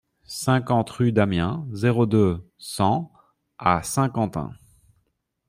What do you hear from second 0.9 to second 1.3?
rue